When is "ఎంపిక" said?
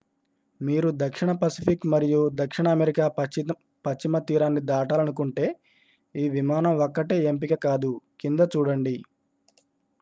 7.29-7.55